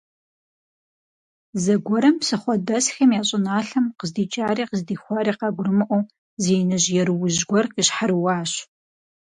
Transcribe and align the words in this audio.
Зэгуэрым 1.63 2.15
псыхъуэдэсхэм 2.21 3.09
я 3.19 3.21
щӀыналъэм, 3.27 3.85
къыздикӀари 3.97 4.63
къыздихутари 4.69 5.33
къагурымыӀуэу, 5.39 6.09
зы 6.43 6.53
иныжь 6.61 6.89
еруужь 7.01 7.41
гуэр 7.49 7.65
къищхьэрыуащ. 7.73 8.51